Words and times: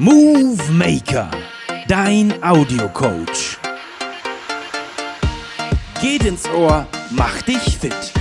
Movie 0.00 0.70
Maker, 0.70 1.28
dein 1.88 2.32
Audiocoach. 2.40 3.58
Geht 6.00 6.24
ins 6.24 6.48
Ohr, 6.50 6.86
mach 7.10 7.42
dich 7.42 7.76
fit. 7.76 8.12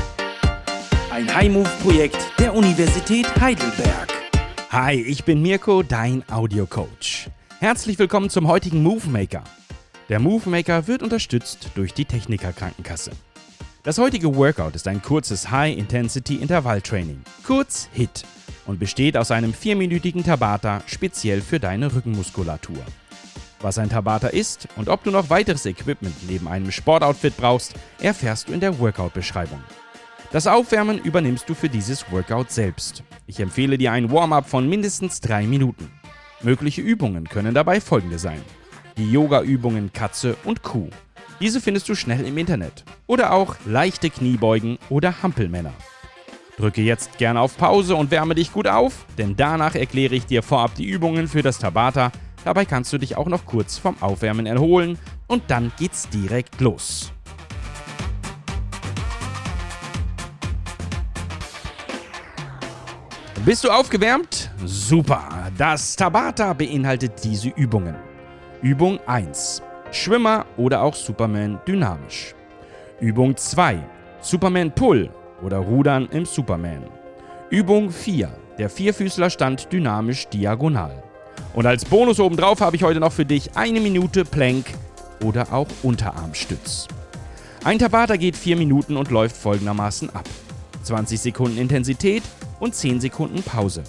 Ein 1.12 1.32
High-Move-Projekt 1.32 2.18
der 2.40 2.56
Universität 2.56 3.28
Heidelberg. 3.40 4.12
Hi, 4.72 4.96
ich 4.96 5.24
bin 5.24 5.44
Mirko, 5.44 5.84
dein 5.84 6.24
Audiocoach. 6.32 7.30
Herzlich 7.60 8.00
willkommen 8.00 8.32
zum 8.32 8.48
heutigen 8.48 8.82
Movie 8.82 9.12
Maker. 9.12 9.44
Der 10.10 10.20
Movie 10.20 10.50
Maker 10.50 10.88
wird 10.88 11.04
unterstützt 11.04 11.70
durch 11.76 11.94
die 11.94 12.06
Techniker 12.06 12.54
Krankenkasse. 12.54 13.12
Das 13.84 14.00
heutige 14.00 14.36
Workout 14.36 14.74
ist 14.74 14.88
ein 14.88 15.04
kurzes 15.04 15.52
High-Intensity-Intervalltraining, 15.52 17.22
kurz 17.46 17.88
HIT, 17.94 18.24
und 18.68 18.80
besteht 18.80 19.18
aus 19.18 19.32
einem 19.32 19.54
vierminütigen 19.54 20.24
Tabata 20.24 20.84
speziell 20.86 21.42
für 21.42 21.60
deine 21.60 21.94
Rückenmuskulatur. 21.94 22.84
Was 23.60 23.80
ein 23.80 23.90
Tabata 23.90 24.28
ist 24.28 24.68
und 24.76 24.88
ob 24.88 25.04
du 25.04 25.10
noch 25.10 25.32
weiteres 25.32 25.66
Equipment 25.66 26.16
neben 26.30 26.48
einem 26.48 26.72
Sportoutfit 26.72 27.36
brauchst, 27.38 27.74
erfährst 28.00 28.50
du 28.50 28.54
in 28.54 28.60
der 28.60 28.78
Workout-Beschreibung. 28.78 29.62
Das 30.32 30.46
Aufwärmen 30.46 31.00
übernimmst 31.00 31.50
du 31.50 31.56
für 31.56 31.70
dieses 31.70 32.12
Workout 32.12 32.52
selbst. 32.52 33.02
Ich 33.26 33.40
empfehle 33.40 33.78
dir 33.78 33.94
ein 33.94 34.12
Warm-up 34.12 34.48
von 34.48 34.70
mindestens 34.70 35.22
drei 35.22 35.48
Minuten. 35.48 35.90
Mögliche 36.42 36.82
Übungen 36.82 37.28
können 37.28 37.56
dabei 37.56 37.82
folgende 37.82 38.20
sein. 38.20 38.42
Die 38.98 39.10
Yoga-Übungen 39.10 39.92
Katze 39.94 40.36
und 40.44 40.62
Kuh. 40.64 40.90
Diese 41.40 41.62
findest 41.62 41.88
du 41.88 41.96
schnell 41.96 42.26
im 42.26 42.38
Internet. 42.38 42.84
Oder 43.08 43.32
auch 43.32 43.56
leichte 43.66 44.10
Kniebeugen 44.10 44.78
oder 44.90 45.24
Hampelmänner. 45.24 45.74
Drücke 46.58 46.82
jetzt 46.82 47.20
gerne 47.20 47.40
auf 47.40 47.56
Pause 47.56 47.96
und 47.96 48.10
wärme 48.10 48.34
dich 48.34 48.52
gut 48.52 48.68
auf, 48.68 49.06
denn 49.20 49.36
danach 49.36 49.76
erkläre 49.76 50.16
ich 50.16 50.26
dir 50.26 50.42
vorab 50.42 50.74
die 50.74 50.86
Übungen 50.86 51.28
für 51.28 51.44
das 51.44 51.60
Tabata. 51.60 52.12
Dabei 52.44 52.66
kannst 52.66 52.92
du 52.92 52.98
dich 52.98 53.16
auch 53.16 53.28
noch 53.28 53.46
kurz 53.46 53.78
vom 53.78 53.96
Aufwärmen 54.02 54.48
erholen 54.48 54.98
und 55.28 55.44
dann 55.50 55.72
geht's 55.78 56.10
direkt 56.10 56.60
los. 56.60 57.12
Bist 63.46 63.64
du 63.64 63.70
aufgewärmt? 63.70 64.50
Super! 64.66 65.52
Das 65.60 65.96
Tabata 65.96 66.54
beinhaltet 66.54 67.24
diese 67.24 67.50
Übungen. 67.50 67.96
Übung 68.64 69.00
1. 69.06 69.62
Schwimmer 69.92 70.48
oder 70.58 70.82
auch 70.82 70.96
Superman 70.96 71.62
dynamisch. 71.68 72.34
Übung 73.00 73.38
2. 73.38 73.80
Superman 74.22 74.72
Pull 74.74 75.12
oder 75.42 75.58
Rudern 75.58 76.08
im 76.12 76.26
Superman. 76.26 76.84
Übung 77.50 77.92
4. 77.92 78.30
Der 78.58 78.70
Vierfüßlerstand 78.70 79.72
dynamisch 79.72 80.28
diagonal. 80.28 81.04
Und 81.54 81.66
als 81.66 81.86
Bonus 81.86 82.20
obendrauf 82.20 82.62
habe 82.62 82.76
ich 82.76 82.84
heute 82.84 83.00
noch 83.00 83.12
für 83.12 83.26
dich 83.26 83.56
eine 83.56 83.80
Minute 83.80 84.26
Plank 84.26 84.66
oder 85.24 85.54
auch 85.54 85.68
Unterarmstütz. 85.84 86.88
Ein 87.64 87.80
Tabata 87.80 88.16
geht 88.16 88.36
4 88.36 88.56
Minuten 88.56 88.98
und 88.98 89.12
läuft 89.12 89.36
folgendermaßen 89.36 90.10
ab. 90.12 90.28
20 90.84 91.20
Sekunden 91.20 91.58
Intensität 91.58 92.24
und 92.60 92.76
10 92.76 93.02
Sekunden 93.02 93.44
Pause. 93.44 93.84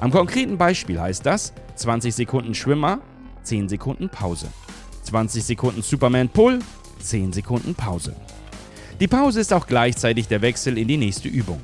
Am 0.00 0.10
konkreten 0.10 0.58
Beispiel 0.58 1.00
heißt 1.00 1.24
das 1.24 1.52
20 1.76 2.14
Sekunden 2.14 2.54
Schwimmer, 2.54 2.98
10 3.44 3.68
Sekunden 3.68 4.08
Pause. 4.08 4.46
20 5.04 5.44
Sekunden 5.44 5.82
Superman 5.82 6.28
Pull, 6.28 6.58
10 7.00 7.32
Sekunden 7.32 7.74
Pause. 7.74 8.14
Die 9.00 9.08
Pause 9.08 9.40
ist 9.40 9.52
auch 9.52 9.66
gleichzeitig 9.66 10.28
der 10.28 10.42
Wechsel 10.42 10.78
in 10.78 10.86
die 10.86 10.96
nächste 10.96 11.28
Übung. 11.28 11.60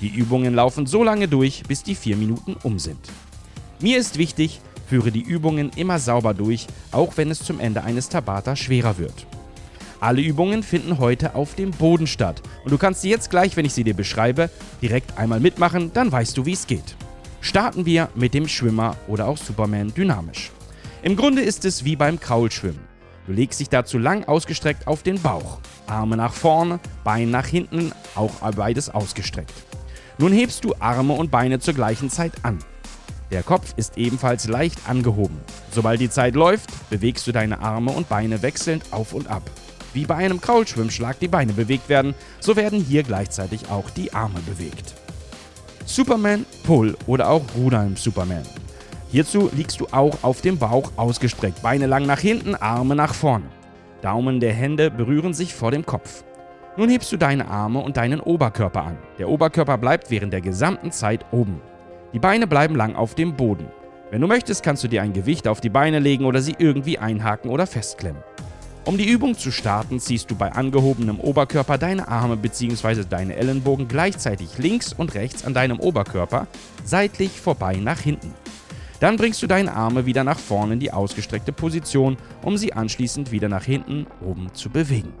Die 0.00 0.08
Übungen 0.08 0.54
laufen 0.54 0.86
so 0.86 1.02
lange 1.02 1.26
durch, 1.26 1.62
bis 1.66 1.82
die 1.82 1.94
4 1.94 2.16
Minuten 2.16 2.56
um 2.62 2.78
sind. 2.78 3.00
Mir 3.80 3.98
ist 3.98 4.18
wichtig, 4.18 4.60
führe 4.88 5.10
die 5.10 5.22
Übungen 5.22 5.70
immer 5.76 5.98
sauber 5.98 6.34
durch, 6.34 6.66
auch 6.92 7.16
wenn 7.16 7.30
es 7.30 7.42
zum 7.42 7.60
Ende 7.60 7.82
eines 7.82 8.08
Tabata 8.08 8.56
schwerer 8.56 8.98
wird. 8.98 9.26
Alle 10.00 10.20
Übungen 10.20 10.62
finden 10.62 10.98
heute 10.98 11.34
auf 11.34 11.54
dem 11.54 11.70
Boden 11.70 12.06
statt 12.06 12.42
und 12.64 12.70
du 12.70 12.78
kannst 12.78 13.00
sie 13.00 13.10
jetzt 13.10 13.30
gleich, 13.30 13.56
wenn 13.56 13.64
ich 13.64 13.72
sie 13.72 13.84
dir 13.84 13.94
beschreibe, 13.94 14.50
direkt 14.82 15.16
einmal 15.18 15.40
mitmachen, 15.40 15.90
dann 15.94 16.12
weißt 16.12 16.36
du, 16.36 16.44
wie 16.44 16.52
es 16.52 16.66
geht. 16.66 16.94
Starten 17.40 17.86
wir 17.86 18.10
mit 18.14 18.34
dem 18.34 18.48
Schwimmer 18.48 18.96
oder 19.08 19.26
auch 19.26 19.38
Superman 19.38 19.94
dynamisch. 19.94 20.52
Im 21.02 21.16
Grunde 21.16 21.42
ist 21.42 21.64
es 21.64 21.84
wie 21.84 21.96
beim 21.96 22.20
Kraulschwimmen. 22.20 22.80
Du 23.26 23.32
legst 23.32 23.58
dich 23.58 23.68
dazu 23.68 23.98
lang 23.98 24.24
ausgestreckt 24.24 24.86
auf 24.86 25.02
den 25.02 25.20
Bauch. 25.20 25.58
Arme 25.86 26.16
nach 26.16 26.32
vorne, 26.32 26.78
Bein 27.02 27.30
nach 27.30 27.46
hinten, 27.46 27.92
auch 28.14 28.32
beides 28.52 28.88
ausgestreckt. 28.88 29.52
Nun 30.18 30.32
hebst 30.32 30.64
du 30.64 30.74
Arme 30.78 31.12
und 31.12 31.30
Beine 31.30 31.58
zur 31.58 31.74
gleichen 31.74 32.08
Zeit 32.08 32.32
an. 32.42 32.58
Der 33.32 33.42
Kopf 33.42 33.74
ist 33.76 33.98
ebenfalls 33.98 34.46
leicht 34.46 34.88
angehoben. 34.88 35.40
Sobald 35.72 36.00
die 36.00 36.10
Zeit 36.10 36.36
läuft, 36.36 36.70
bewegst 36.88 37.26
du 37.26 37.32
deine 37.32 37.58
Arme 37.58 37.90
und 37.90 38.08
Beine 38.08 38.42
wechselnd 38.42 38.84
auf 38.92 39.12
und 39.12 39.28
ab. 39.28 39.42
Wie 39.92 40.06
bei 40.06 40.14
einem 40.14 40.40
Kraulschwimmschlag 40.40 41.18
die 41.18 41.28
Beine 41.28 41.52
bewegt 41.52 41.88
werden, 41.88 42.14
so 42.38 42.54
werden 42.54 42.80
hier 42.80 43.02
gleichzeitig 43.02 43.68
auch 43.70 43.90
die 43.90 44.12
Arme 44.14 44.38
bewegt. 44.46 44.94
Superman 45.84 46.46
Pull 46.62 46.96
oder 47.06 47.28
auch 47.28 47.42
Rudern 47.56 47.88
im 47.88 47.96
Superman. 47.96 48.46
Hierzu 49.10 49.50
liegst 49.54 49.80
du 49.80 49.86
auch 49.92 50.18
auf 50.22 50.40
dem 50.40 50.58
Bauch 50.58 50.90
ausgestreckt, 50.96 51.62
Beine 51.62 51.86
lang 51.86 52.06
nach 52.06 52.18
hinten, 52.18 52.54
Arme 52.54 52.96
nach 52.96 53.14
vorne. 53.14 53.46
Daumen 54.02 54.40
der 54.40 54.52
Hände 54.52 54.90
berühren 54.90 55.32
sich 55.32 55.54
vor 55.54 55.70
dem 55.70 55.86
Kopf. 55.86 56.24
Nun 56.76 56.90
hebst 56.90 57.10
du 57.12 57.16
deine 57.16 57.48
Arme 57.48 57.78
und 57.78 57.96
deinen 57.96 58.20
Oberkörper 58.20 58.82
an. 58.82 58.98
Der 59.18 59.28
Oberkörper 59.28 59.78
bleibt 59.78 60.10
während 60.10 60.32
der 60.32 60.40
gesamten 60.40 60.92
Zeit 60.92 61.24
oben. 61.32 61.60
Die 62.12 62.18
Beine 62.18 62.46
bleiben 62.46 62.74
lang 62.74 62.96
auf 62.96 63.14
dem 63.14 63.34
Boden. 63.36 63.66
Wenn 64.10 64.20
du 64.20 64.26
möchtest, 64.26 64.62
kannst 64.62 64.84
du 64.84 64.88
dir 64.88 65.02
ein 65.02 65.12
Gewicht 65.12 65.48
auf 65.48 65.60
die 65.60 65.70
Beine 65.70 65.98
legen 65.98 66.24
oder 66.24 66.42
sie 66.42 66.54
irgendwie 66.58 66.98
einhaken 66.98 67.50
oder 67.50 67.66
festklemmen. 67.66 68.22
Um 68.84 68.98
die 68.98 69.08
Übung 69.08 69.36
zu 69.36 69.50
starten, 69.50 69.98
ziehst 69.98 70.30
du 70.30 70.36
bei 70.36 70.52
angehobenem 70.52 71.18
Oberkörper 71.18 71.78
deine 71.78 72.06
Arme 72.06 72.36
bzw. 72.36 73.04
deine 73.08 73.34
Ellenbogen 73.34 73.88
gleichzeitig 73.88 74.58
links 74.58 74.92
und 74.92 75.14
rechts 75.14 75.44
an 75.44 75.54
deinem 75.54 75.80
Oberkörper 75.80 76.46
seitlich 76.84 77.40
vorbei 77.40 77.76
nach 77.76 77.98
hinten. 77.98 78.32
Dann 79.00 79.16
bringst 79.16 79.42
du 79.42 79.46
deine 79.46 79.74
Arme 79.74 80.06
wieder 80.06 80.24
nach 80.24 80.38
vorne 80.38 80.74
in 80.74 80.80
die 80.80 80.92
ausgestreckte 80.92 81.52
Position, 81.52 82.16
um 82.42 82.56
sie 82.56 82.72
anschließend 82.72 83.30
wieder 83.30 83.48
nach 83.48 83.64
hinten 83.64 84.06
oben 84.24 84.48
zu 84.54 84.70
bewegen. 84.70 85.12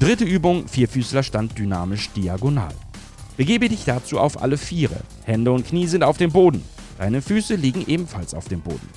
Dritte 0.00 0.24
Übung, 0.24 0.68
Vierfüßlerstand 0.68 1.58
dynamisch 1.58 2.10
diagonal. 2.10 2.74
Begebe 3.36 3.68
dich 3.68 3.84
dazu 3.84 4.18
auf 4.18 4.42
alle 4.42 4.56
Viere. 4.56 5.00
Hände 5.24 5.52
und 5.52 5.66
Knie 5.66 5.86
sind 5.86 6.02
auf 6.02 6.16
dem 6.16 6.32
Boden. 6.32 6.62
Deine 6.98 7.22
Füße 7.22 7.54
liegen 7.54 7.84
ebenfalls 7.86 8.34
auf 8.34 8.48
dem 8.48 8.60
Boden. 8.60 8.88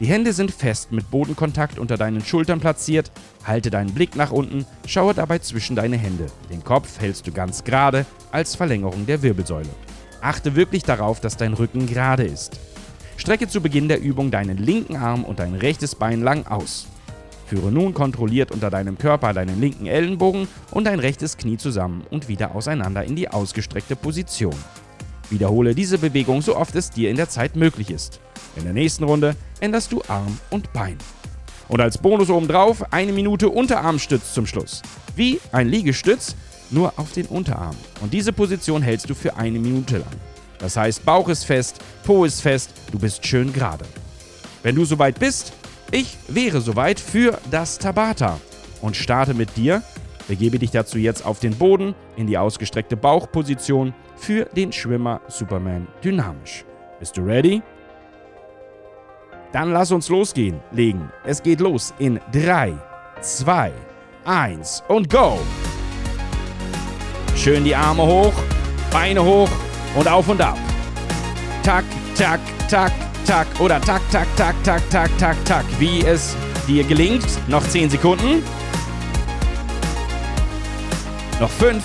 Die 0.00 0.06
Hände 0.06 0.32
sind 0.32 0.50
fest 0.50 0.92
mit 0.92 1.10
Bodenkontakt 1.10 1.78
unter 1.78 1.98
deinen 1.98 2.24
Schultern 2.24 2.60
platziert. 2.60 3.12
Halte 3.44 3.70
deinen 3.70 3.92
Blick 3.92 4.16
nach 4.16 4.32
unten, 4.32 4.64
schaue 4.86 5.12
dabei 5.12 5.40
zwischen 5.40 5.76
deine 5.76 5.98
Hände. 5.98 6.26
Den 6.50 6.64
Kopf 6.64 6.98
hältst 7.00 7.26
du 7.26 7.32
ganz 7.32 7.64
gerade 7.64 8.06
als 8.32 8.54
Verlängerung 8.54 9.04
der 9.04 9.22
Wirbelsäule. 9.22 9.68
Achte 10.22 10.56
wirklich 10.56 10.84
darauf, 10.84 11.20
dass 11.20 11.36
dein 11.36 11.52
Rücken 11.52 11.86
gerade 11.86 12.24
ist. 12.24 12.58
Strecke 13.20 13.48
zu 13.48 13.60
Beginn 13.60 13.86
der 13.86 14.00
Übung 14.00 14.30
deinen 14.30 14.56
linken 14.56 14.96
Arm 14.96 15.24
und 15.24 15.40
dein 15.40 15.54
rechtes 15.54 15.94
Bein 15.94 16.22
lang 16.22 16.46
aus. 16.46 16.86
Führe 17.44 17.70
nun 17.70 17.92
kontrolliert 17.92 18.50
unter 18.50 18.70
deinem 18.70 18.96
Körper 18.96 19.34
deinen 19.34 19.60
linken 19.60 19.84
Ellenbogen 19.84 20.48
und 20.70 20.84
dein 20.84 20.98
rechtes 20.98 21.36
Knie 21.36 21.58
zusammen 21.58 22.02
und 22.08 22.28
wieder 22.28 22.54
auseinander 22.54 23.04
in 23.04 23.16
die 23.16 23.28
ausgestreckte 23.28 23.94
Position. 23.94 24.54
Wiederhole 25.28 25.74
diese 25.74 25.98
Bewegung 25.98 26.40
so 26.40 26.56
oft 26.56 26.74
es 26.76 26.92
dir 26.92 27.10
in 27.10 27.16
der 27.16 27.28
Zeit 27.28 27.56
möglich 27.56 27.90
ist. 27.90 28.20
In 28.56 28.64
der 28.64 28.72
nächsten 28.72 29.04
Runde 29.04 29.36
änderst 29.60 29.92
du 29.92 30.00
Arm 30.08 30.38
und 30.48 30.72
Bein. 30.72 30.96
Und 31.68 31.82
als 31.82 31.98
Bonus 31.98 32.30
obendrauf 32.30 32.90
eine 32.90 33.12
Minute 33.12 33.50
Unterarmstütz 33.50 34.32
zum 34.32 34.46
Schluss. 34.46 34.80
Wie 35.14 35.40
ein 35.52 35.68
Liegestütz, 35.68 36.36
nur 36.70 36.94
auf 36.96 37.12
den 37.12 37.26
Unterarm. 37.26 37.76
Und 38.00 38.14
diese 38.14 38.32
Position 38.32 38.80
hältst 38.80 39.10
du 39.10 39.14
für 39.14 39.36
eine 39.36 39.58
Minute 39.58 39.98
lang. 39.98 40.29
Das 40.60 40.76
heißt, 40.76 41.04
Bauch 41.04 41.28
ist 41.28 41.44
fest, 41.44 41.80
Po 42.04 42.24
ist 42.24 42.42
fest, 42.42 42.70
du 42.92 42.98
bist 42.98 43.26
schön 43.26 43.52
gerade. 43.52 43.84
Wenn 44.62 44.76
du 44.76 44.84
soweit 44.84 45.18
bist, 45.18 45.54
ich 45.90 46.16
wäre 46.28 46.60
soweit 46.60 47.00
für 47.00 47.38
das 47.50 47.78
Tabata 47.78 48.38
und 48.82 48.94
starte 48.94 49.34
mit 49.34 49.56
dir. 49.56 49.82
Begebe 50.28 50.58
dich 50.58 50.70
dazu 50.70 50.98
jetzt 50.98 51.24
auf 51.24 51.40
den 51.40 51.56
Boden 51.56 51.94
in 52.16 52.26
die 52.26 52.38
ausgestreckte 52.38 52.96
Bauchposition 52.96 53.94
für 54.16 54.44
den 54.44 54.70
Schwimmer 54.70 55.20
Superman 55.28 55.88
dynamisch. 56.04 56.64
Bist 57.00 57.16
du 57.16 57.22
ready? 57.22 57.62
Dann 59.52 59.72
lass 59.72 59.90
uns 59.90 60.08
losgehen, 60.08 60.60
legen. 60.70 61.10
Es 61.24 61.42
geht 61.42 61.58
los 61.58 61.92
in 61.98 62.20
3, 62.32 62.74
2, 63.20 63.72
1 64.24 64.84
und 64.86 65.10
go! 65.10 65.40
Schön 67.34 67.64
die 67.64 67.74
Arme 67.74 68.06
hoch, 68.06 68.34
Beine 68.92 69.24
hoch 69.24 69.48
und 69.94 70.08
auf 70.08 70.28
und 70.28 70.40
ab. 70.40 70.58
Tak, 71.62 71.84
tak, 72.16 72.40
tak, 72.68 72.92
tak 73.26 73.46
oder 73.58 73.80
tak, 73.80 74.02
tak, 74.10 74.26
tak, 74.36 74.54
tak, 74.64 74.82
tak, 74.90 75.10
tak, 75.18 75.36
tak. 75.44 75.64
Wie 75.78 76.04
es 76.04 76.36
dir 76.66 76.84
gelingt. 76.84 77.26
Noch 77.48 77.66
10 77.66 77.90
Sekunden. 77.90 78.42
Noch 81.40 81.50
5, 81.50 81.82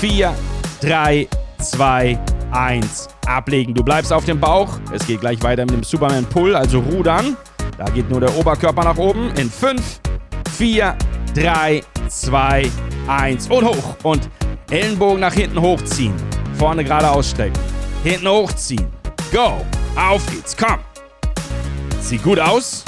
4, 0.00 0.34
3, 0.80 1.28
2, 1.58 2.18
1. 2.52 3.08
Ablegen. 3.26 3.74
Du 3.74 3.82
bleibst 3.82 4.12
auf 4.12 4.24
dem 4.24 4.38
Bauch. 4.38 4.78
Es 4.92 5.06
geht 5.06 5.20
gleich 5.20 5.42
weiter 5.42 5.62
mit 5.62 5.74
dem 5.74 5.82
Superman 5.82 6.24
Pull, 6.26 6.54
also 6.54 6.80
rudern. 6.80 7.36
Da 7.78 7.84
geht 7.86 8.08
nur 8.10 8.20
der 8.20 8.36
Oberkörper 8.36 8.84
nach 8.84 8.96
oben. 8.96 9.32
In 9.36 9.50
5, 9.50 10.00
4, 10.56 10.96
3, 11.34 11.82
2, 12.08 12.70
1 13.08 13.48
und 13.48 13.64
hoch. 13.64 13.96
Und 14.02 14.28
Ellenbogen 14.70 15.20
nach 15.20 15.34
hinten 15.34 15.60
hochziehen. 15.60 16.14
Vorne 16.58 16.84
gerade 16.84 17.10
ausstrecken. 17.10 17.58
Hinten 18.02 18.28
hochziehen. 18.28 18.86
Go. 19.32 19.64
Auf 19.96 20.24
geht's. 20.30 20.56
Komm. 20.56 20.78
Sieht 22.00 22.22
gut 22.22 22.38
aus. 22.38 22.84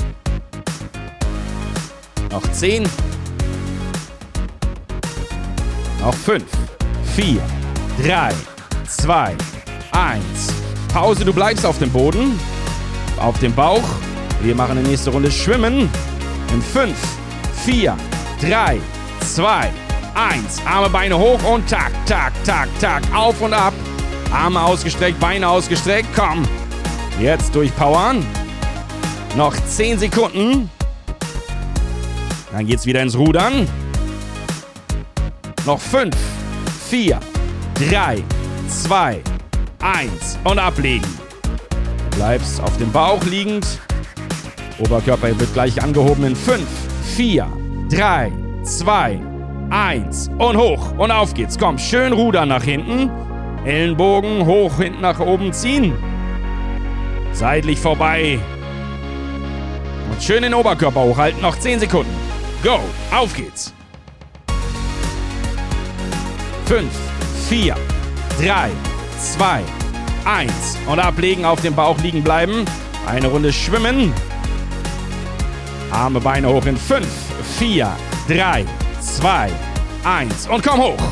Noch 2.30 2.42
10. 2.52 2.84
Noch 6.00 6.14
5, 6.14 6.44
4, 7.16 7.40
3, 8.04 8.30
2, 8.86 9.34
1. 9.92 10.22
Pause, 10.92 11.24
du 11.24 11.32
bleibst 11.32 11.66
auf 11.66 11.78
dem 11.78 11.90
Boden. 11.90 12.38
Auf 13.18 13.38
dem 13.40 13.54
Bauch. 13.54 13.82
Wir 14.42 14.54
machen 14.54 14.80
die 14.82 14.88
nächste 14.88 15.10
Runde 15.10 15.32
Schwimmen. 15.32 15.88
In 16.52 16.62
5, 16.62 16.94
4, 17.64 17.96
3, 18.40 18.78
2, 19.20 19.70
1. 20.16 20.62
Arme, 20.64 20.88
Beine 20.88 21.18
hoch 21.18 21.42
und 21.44 21.68
tak, 21.68 21.92
tak, 22.06 22.32
tak, 22.44 22.68
tak. 22.80 23.02
Auf 23.14 23.40
und 23.42 23.52
ab. 23.52 23.74
Arme 24.32 24.62
ausgestreckt, 24.62 25.20
Beine 25.20 25.46
ausgestreckt. 25.46 26.08
Komm. 26.16 26.48
Jetzt 27.20 27.54
durchpowern. 27.54 28.24
Noch 29.36 29.54
10 29.54 29.98
Sekunden. 29.98 30.70
Dann 32.50 32.66
geht's 32.66 32.86
wieder 32.86 33.02
ins 33.02 33.16
Rudern. 33.16 33.68
Noch 35.66 35.80
5, 35.80 36.16
4, 36.88 37.20
3, 37.90 38.22
2, 38.68 39.20
1 39.82 40.38
und 40.44 40.58
ablegen. 40.58 41.06
Bleibst 42.12 42.62
auf 42.62 42.74
dem 42.78 42.90
Bauch 42.90 43.22
liegend. 43.24 43.66
Oberkörper 44.78 45.38
wird 45.38 45.52
gleich 45.52 45.82
angehoben 45.82 46.24
in 46.24 46.36
5, 46.36 46.62
4, 47.16 47.46
3, 47.90 48.32
2, 48.64 49.20
1 49.20 49.36
und 50.38 50.56
hoch. 50.56 50.92
Und 50.96 51.10
auf 51.10 51.34
geht's. 51.34 51.58
Komm, 51.58 51.78
schön 51.78 52.12
rudern 52.12 52.48
nach 52.48 52.62
hinten. 52.62 53.10
Ellenbogen 53.64 54.46
hoch, 54.46 54.76
hinten 54.76 55.00
nach 55.00 55.20
oben 55.20 55.52
ziehen. 55.52 55.94
Seitlich 57.32 57.78
vorbei. 57.78 58.38
Und 60.10 60.22
schön 60.22 60.42
den 60.42 60.54
Oberkörper 60.54 61.00
hochhalten. 61.00 61.42
Noch 61.42 61.58
10 61.58 61.80
Sekunden. 61.80 62.14
Go, 62.62 62.78
auf 63.14 63.34
geht's. 63.34 63.74
5, 66.66 66.86
4, 67.48 67.76
3, 68.40 68.70
2, 69.18 69.60
1. 70.24 70.78
Und 70.86 70.98
ablegen, 70.98 71.44
auf 71.44 71.60
dem 71.60 71.74
Bauch 71.74 71.98
liegen 71.98 72.22
bleiben. 72.22 72.64
Eine 73.06 73.28
Runde 73.28 73.52
schwimmen. 73.52 74.12
Arme, 75.90 76.20
Beine 76.20 76.48
hoch 76.48 76.66
in 76.66 76.76
5, 76.76 77.06
4, 77.58 77.90
3, 78.28 78.64
2, 78.64 78.86
1. 80.05 80.49
Und 80.49 80.62
komm 80.62 80.81
hoch. 80.81 81.03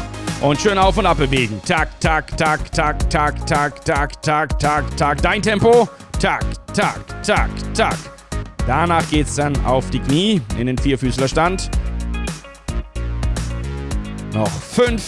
Und 0.41 0.61
schön 0.61 0.79
auf 0.79 0.97
und 0.99 1.07
ab 1.07 1.19
bewegen. 1.19 1.61
Tak, 1.67 1.99
tak, 2.01 2.37
tak, 2.37 2.71
tak, 2.71 3.11
tak, 3.11 3.45
tak, 3.47 3.85
tak, 3.85 4.23
tak, 4.23 4.59
tak, 4.59 4.97
tak. 4.97 5.23
Dein 5.23 5.43
Tempo. 5.43 5.89
Tak, 6.21 6.45
tak, 6.75 7.01
tak, 7.23 7.51
tak. 7.75 7.97
Danach 8.67 9.09
geht's 9.11 9.35
dann 9.37 9.53
auf 9.65 9.91
die 9.91 9.99
Knie 9.99 10.41
in 10.59 10.67
den 10.67 10.79
Vierfüßlerstand. 10.79 11.71
Noch 14.33 14.51
5, 14.51 15.03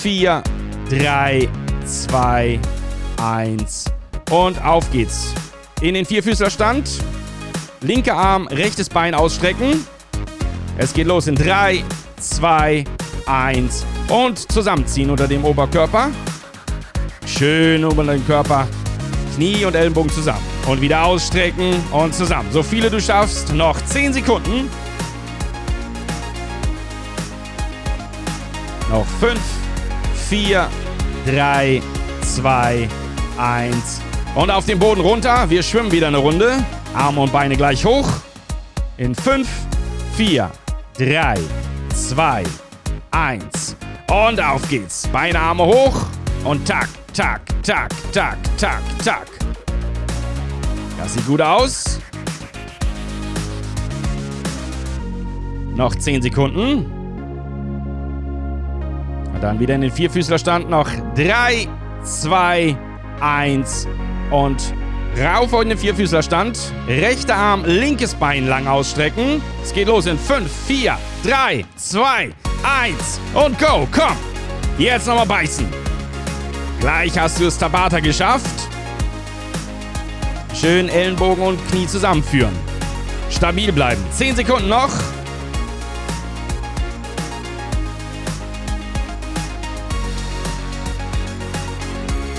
4, 0.00 0.42
3, 0.90 1.48
2, 1.84 2.60
1 3.22 3.84
und 4.30 4.64
auf 4.64 4.90
geht's. 4.90 5.34
In 5.80 5.94
den 5.94 6.04
Vierfüßlerstand. 6.04 6.88
Linker 7.80 8.14
Arm, 8.14 8.46
rechtes 8.48 8.88
Bein 8.88 9.14
ausstrecken. 9.14 9.86
Es 10.76 10.92
geht 10.92 11.06
los 11.06 11.26
in 11.26 11.34
3, 11.34 11.84
2, 12.20 12.84
1 13.26 13.86
und 14.08 14.50
zusammenziehen 14.52 15.10
unter 15.10 15.26
dem 15.26 15.44
Oberkörper. 15.44 16.10
Schön 17.26 17.84
unter 17.84 18.04
dem 18.04 18.26
Körper. 18.26 18.66
Knie 19.34 19.64
und 19.64 19.74
Ellenbogen 19.74 20.10
zusammen. 20.10 20.42
Und 20.66 20.80
wieder 20.80 21.04
ausstrecken 21.04 21.74
und 21.92 22.14
zusammen. 22.14 22.50
So 22.52 22.62
viele 22.62 22.90
du 22.90 23.00
schaffst. 23.00 23.52
Noch 23.54 23.80
10 23.86 24.12
Sekunden. 24.12 24.68
Noch 28.90 29.06
5, 29.20 29.40
4, 30.28 30.68
3, 31.26 31.82
2, 32.22 32.88
1. 33.38 34.00
Und 34.34 34.50
auf 34.50 34.66
den 34.66 34.78
Boden 34.78 35.00
runter. 35.00 35.48
Wir 35.48 35.62
schwimmen 35.62 35.92
wieder 35.92 36.08
eine 36.08 36.18
Runde. 36.18 36.64
Arme 36.94 37.20
und 37.20 37.32
Beine 37.32 37.56
gleich 37.56 37.84
hoch. 37.84 38.08
In 38.96 39.14
5, 39.14 39.48
4, 40.16 40.50
3, 40.98 41.38
2, 42.08 42.44
1. 43.10 43.76
Und 44.10 44.40
auf 44.40 44.68
geht's. 44.68 45.06
Beine, 45.08 45.38
Arme 45.38 45.64
hoch. 45.64 46.06
Und 46.44 46.66
tak, 46.66 46.88
tak, 47.12 47.42
tak, 47.62 47.90
tak, 48.12 48.38
tak, 48.56 48.80
tak. 49.04 49.26
Das 50.98 51.14
sieht 51.14 51.26
gut 51.26 51.40
aus. 51.40 52.00
Noch 55.76 55.94
10 55.94 56.22
Sekunden. 56.22 56.86
Und 59.32 59.40
dann 59.42 59.60
wieder 59.60 59.74
in 59.74 59.82
den 59.82 59.92
Vierfüßlerstand. 59.92 60.68
Noch 60.68 60.90
3, 61.14 61.68
2, 62.02 62.76
1 63.20 63.86
und 64.30 64.74
rauf 65.18 65.52
in 65.62 65.70
den 65.70 65.78
Vierfüßlerstand. 65.78 66.72
Rechter 66.88 67.36
Arm, 67.36 67.64
linkes 67.64 68.14
Bein 68.14 68.46
lang 68.46 68.66
ausstrecken. 68.66 69.42
Es 69.62 69.72
geht 69.72 69.88
los 69.88 70.06
in 70.06 70.18
5, 70.18 70.50
4, 70.66 70.98
3, 71.24 71.64
2, 71.76 72.32
1 72.84 73.20
und 73.34 73.58
go. 73.58 73.86
Komm. 73.90 74.16
Jetzt 74.78 75.06
nochmal 75.06 75.26
beißen. 75.26 75.66
Gleich 76.80 77.18
hast 77.18 77.38
du 77.40 77.46
es 77.46 77.58
Tabata 77.58 78.00
geschafft. 78.00 78.68
Schön 80.54 80.88
Ellenbogen 80.88 81.44
und 81.44 81.68
Knie 81.68 81.86
zusammenführen. 81.86 82.54
Stabil 83.30 83.72
bleiben. 83.72 84.02
10 84.12 84.36
Sekunden 84.36 84.68
noch. 84.68 84.90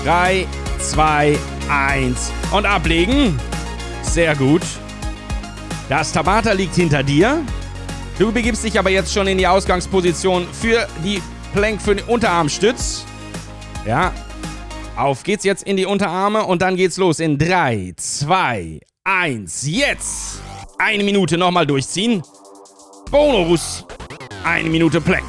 Drei, 0.04 0.48
zwei, 0.80 1.38
eins 1.72 2.32
und 2.50 2.66
ablegen. 2.66 3.38
Sehr 4.02 4.36
gut. 4.36 4.62
Das 5.88 6.12
Tabata 6.12 6.52
liegt 6.52 6.74
hinter 6.74 7.02
dir. 7.02 7.42
Du 8.18 8.30
begibst 8.30 8.64
dich 8.64 8.78
aber 8.78 8.90
jetzt 8.90 9.12
schon 9.12 9.26
in 9.26 9.38
die 9.38 9.46
Ausgangsposition 9.46 10.46
für 10.52 10.86
die 11.02 11.22
Plank 11.54 11.80
für 11.80 11.96
den 11.96 12.06
Unterarmstütz. 12.06 13.04
Ja. 13.86 14.12
Auf 14.96 15.22
geht's 15.22 15.44
jetzt 15.44 15.62
in 15.62 15.76
die 15.76 15.86
Unterarme 15.86 16.44
und 16.44 16.60
dann 16.60 16.76
geht's 16.76 16.98
los 16.98 17.18
in 17.18 17.38
3, 17.38 17.94
2, 17.96 18.80
1. 19.04 19.66
Jetzt! 19.66 20.40
Eine 20.78 21.02
Minute 21.02 21.38
nochmal 21.38 21.66
durchziehen. 21.66 22.22
Bonus. 23.10 23.86
Eine 24.44 24.68
Minute 24.68 25.00
Plank. 25.00 25.24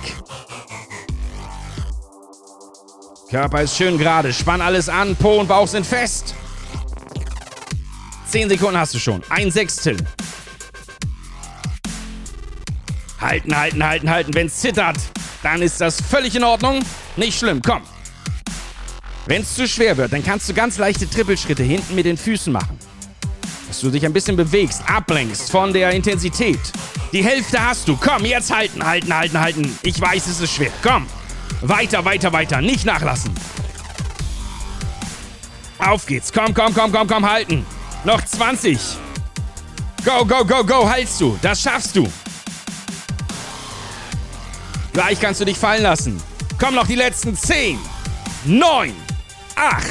Körper 3.34 3.63
ist 3.63 3.75
schön 3.75 3.98
gerade. 3.98 4.32
Spann 4.32 4.62
alles 4.62 4.88
an. 4.88 5.16
Po 5.16 5.40
und 5.40 5.48
Bauch 5.48 5.68
sind 5.68 5.88
fest. 5.88 6.36
10 8.28 8.48
Sekunden 8.48 8.78
hast 8.78 8.94
du 8.94 9.00
schon. 9.00 9.24
Ein 9.28 9.50
Sechstel. 9.50 9.98
Halten, 13.20 13.58
halten, 13.58 13.84
halten, 13.84 14.10
halten. 14.12 14.36
Wenn 14.36 14.46
es 14.46 14.60
zittert, 14.60 14.98
dann 15.42 15.63
ist 15.63 15.82
das 15.82 16.00
völlig 16.00 16.36
in 16.36 16.44
Ordnung. 16.44 16.84
Nicht 17.16 17.40
schlimm, 17.40 17.60
komm. 17.66 17.82
Wenn 19.25 19.42
es 19.42 19.56
zu 19.56 19.68
schwer 19.68 19.98
wird, 19.98 20.13
dann 20.13 20.24
kannst 20.24 20.48
du 20.48 20.54
ganz 20.54 20.78
leichte 20.78 21.10
Trippelschritte 21.10 21.63
hinten 21.63 21.96
mit 21.96 22.06
den 22.06 22.18
Füßen 22.18 22.54
machen. 22.54 22.78
Dass 23.68 23.80
du 23.80 23.90
dich 23.90 24.06
ein 24.06 24.13
bisschen 24.13 24.36
bewegst, 24.36 24.84
ablenkst 24.88 25.50
von 25.50 25.74
der 25.74 25.90
Intensität. 25.90 26.60
Die 27.12 27.24
Hälfte 27.24 27.66
hast 27.66 27.88
du. 27.88 27.98
Komm, 27.98 28.25
jetzt 28.25 28.54
halten, 28.54 28.86
halten, 28.86 29.12
halten, 29.12 29.40
halten. 29.40 29.80
Ich 29.82 30.00
weiß, 30.00 30.28
es 30.28 30.40
ist 30.40 30.54
schwer. 30.54 30.72
Komm. 30.84 31.08
Weiter, 31.62 32.04
weiter, 32.06 32.34
weiter. 32.34 32.62
Nicht 32.62 32.86
nachlassen. 32.86 33.34
Auf 35.80 36.06
geht's. 36.06 36.32
Komm, 36.32 36.54
komm, 36.54 36.74
komm, 36.74 36.92
komm, 36.92 37.08
komm, 37.08 37.30
halten. 37.30 37.66
Noch 38.04 38.24
20. 38.24 38.78
Go, 40.06 40.26
go, 40.26 40.44
go, 40.46 40.64
go, 40.64 40.90
haltst 40.90 41.20
du. 41.22 41.38
Das 41.42 41.62
schaffst 41.62 41.96
du. 41.96 42.08
Gleich 44.94 45.20
kannst 45.20 45.42
du 45.42 45.46
dich 45.46 45.58
fallen 45.58 45.84
lassen. 45.84 46.22
Komm 46.60 46.76
noch 46.76 46.88
die 46.88 46.96
letzten 46.96 47.36
10, 47.36 47.80
9, 48.46 48.94
8, 49.56 49.86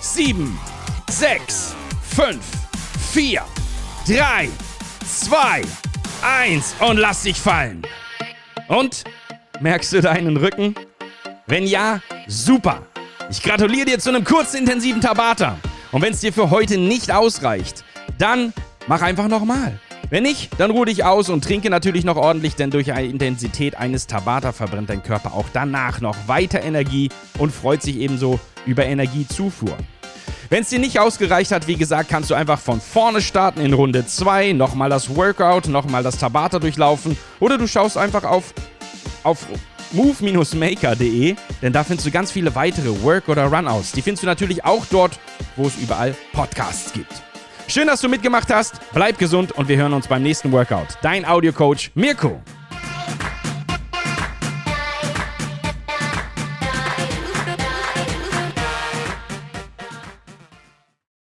7, 0.00 0.58
6, 1.10 1.74
5, 2.14 2.38
4, 3.12 3.42
3, 4.06 4.48
2, 5.06 5.62
1 6.22 6.74
und 6.80 6.96
lass 6.98 7.22
dich 7.22 7.40
fallen. 7.40 7.82
Und? 8.68 9.04
Merkst 9.60 9.92
du 9.92 10.02
deinen 10.02 10.36
Rücken? 10.36 10.74
Wenn 11.46 11.66
ja, 11.66 12.00
super. 12.26 12.82
Ich 13.30 13.42
gratuliere 13.42 13.84
dir 13.84 13.98
zu 13.98 14.08
einem 14.08 14.24
kurzen, 14.24 14.60
intensiven 14.60 15.02
Tabata. 15.02 15.58
Und 15.92 16.00
wenn 16.00 16.14
es 16.14 16.20
dir 16.20 16.32
für 16.32 16.48
heute 16.48 16.78
nicht 16.78 17.12
ausreicht, 17.12 17.84
dann 18.16 18.54
mach 18.86 19.02
einfach 19.02 19.28
nochmal. 19.28 19.78
Wenn 20.08 20.22
nicht, 20.22 20.50
dann 20.58 20.70
ruhe 20.70 20.86
dich 20.86 21.04
aus 21.04 21.28
und 21.28 21.44
trinke 21.44 21.68
natürlich 21.68 22.04
noch 22.04 22.16
ordentlich, 22.16 22.56
denn 22.56 22.70
durch 22.70 22.86
die 22.86 22.92
Intensität 22.92 23.76
eines 23.76 24.06
Tabata 24.06 24.52
verbrennt 24.52 24.88
dein 24.88 25.02
Körper 25.02 25.34
auch 25.34 25.44
danach 25.52 26.00
noch 26.00 26.16
weiter 26.26 26.62
Energie 26.62 27.10
und 27.38 27.52
freut 27.52 27.82
sich 27.82 27.98
ebenso 27.98 28.40
über 28.64 28.86
Energiezufuhr. 28.86 29.76
Wenn 30.48 30.62
es 30.62 30.70
dir 30.70 30.78
nicht 30.78 30.98
ausgereicht 30.98 31.52
hat, 31.52 31.66
wie 31.66 31.76
gesagt, 31.76 32.08
kannst 32.08 32.30
du 32.30 32.34
einfach 32.34 32.58
von 32.58 32.80
vorne 32.80 33.20
starten 33.20 33.60
in 33.60 33.74
Runde 33.74 34.06
2, 34.06 34.52
nochmal 34.52 34.88
das 34.88 35.14
Workout, 35.14 35.68
nochmal 35.68 36.02
das 36.02 36.16
Tabata 36.16 36.58
durchlaufen 36.58 37.18
oder 37.40 37.58
du 37.58 37.66
schaust 37.66 37.98
einfach 37.98 38.24
auf, 38.24 38.54
auf 39.24 39.46
move-maker.de, 39.94 41.36
denn 41.62 41.72
da 41.72 41.84
findest 41.84 42.06
du 42.06 42.10
ganz 42.10 42.30
viele 42.30 42.54
weitere 42.54 43.02
Work- 43.02 43.28
oder 43.28 43.46
Run-Outs. 43.46 43.92
Die 43.92 44.02
findest 44.02 44.22
du 44.22 44.26
natürlich 44.26 44.64
auch 44.64 44.84
dort, 44.90 45.18
wo 45.56 45.66
es 45.66 45.76
überall 45.76 46.14
Podcasts 46.32 46.92
gibt. 46.92 47.12
Schön, 47.66 47.86
dass 47.86 48.00
du 48.00 48.08
mitgemacht 48.08 48.52
hast. 48.52 48.74
Bleib 48.92 49.18
gesund 49.18 49.52
und 49.52 49.68
wir 49.68 49.76
hören 49.76 49.94
uns 49.94 50.06
beim 50.06 50.22
nächsten 50.22 50.52
Workout. 50.52 50.98
Dein 51.00 51.24
Audiocoach 51.24 51.90
Mirko. 51.94 52.42